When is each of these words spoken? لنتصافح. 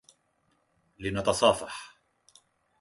لنتصافح. 0.99 1.97